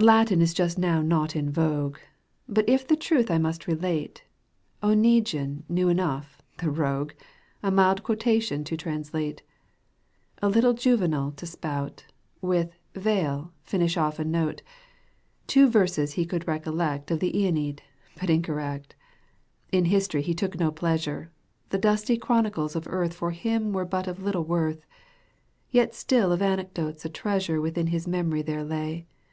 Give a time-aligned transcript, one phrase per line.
[0.00, 1.98] Latin is just now not in vogue,
[2.48, 4.22] But if the truth I must relate,
[4.84, 7.10] Oneguine knew enough, the rogue
[7.60, 9.42] A mild quotation to translate,
[10.40, 12.04] A little Juvenal to spout.
[12.40, 14.62] With" vale" finish off a note;
[15.48, 17.80] Two verses he could recollect Of the j9Eneid,
[18.20, 18.94] but incorrect.
[19.72, 21.32] In history he took no pleasure,
[21.70, 24.86] The dusty chronicles of earth For him were but of little worth.
[25.72, 29.08] Yet still of anecdotes a treasure Within his memory there lay.